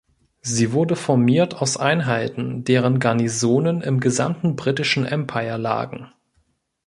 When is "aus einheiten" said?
1.61-2.63